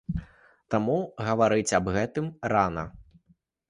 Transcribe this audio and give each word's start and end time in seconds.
Таму 0.75 0.95
гаварыць 1.29 1.75
аб 1.81 1.93
гэтым 1.99 2.35
рана. 2.57 2.83